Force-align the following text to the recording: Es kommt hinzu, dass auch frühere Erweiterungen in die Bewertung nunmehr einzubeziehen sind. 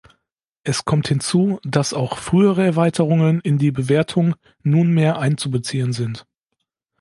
Es 0.63 0.83
kommt 0.83 1.09
hinzu, 1.09 1.59
dass 1.61 1.93
auch 1.93 2.17
frühere 2.17 2.65
Erweiterungen 2.65 3.39
in 3.39 3.59
die 3.59 3.69
Bewertung 3.69 4.33
nunmehr 4.63 5.19
einzubeziehen 5.19 5.93
sind. 5.93 6.25